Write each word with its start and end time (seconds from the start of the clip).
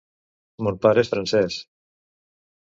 Mon 0.67 0.79
pare 0.85 1.03
és 1.07 1.11
francés. 1.11 1.59